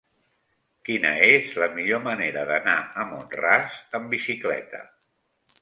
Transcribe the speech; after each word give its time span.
Quina 0.87 1.11
és 1.25 1.51
la 1.63 1.67
millor 1.75 2.01
manera 2.07 2.45
d'anar 2.53 2.75
a 3.05 3.07
Mont-ras 3.13 3.79
amb 4.01 4.11
bicicleta? 4.15 4.83